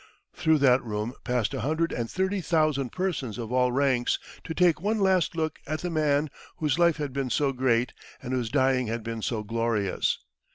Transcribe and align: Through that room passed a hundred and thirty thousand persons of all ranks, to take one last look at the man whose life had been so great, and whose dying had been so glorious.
Through 0.33 0.57
that 0.65 0.83
room 0.83 1.13
passed 1.23 1.53
a 1.53 1.59
hundred 1.61 1.91
and 1.91 2.09
thirty 2.09 2.41
thousand 2.41 2.89
persons 2.91 3.37
of 3.37 3.51
all 3.51 3.71
ranks, 3.71 4.17
to 4.45 4.55
take 4.55 4.81
one 4.81 4.99
last 4.99 5.35
look 5.35 5.59
at 5.67 5.81
the 5.81 5.91
man 5.91 6.31
whose 6.57 6.79
life 6.79 6.97
had 6.97 7.13
been 7.13 7.29
so 7.29 7.51
great, 7.53 7.93
and 8.19 8.33
whose 8.33 8.49
dying 8.49 8.87
had 8.87 9.03
been 9.03 9.21
so 9.21 9.43
glorious. 9.43 10.17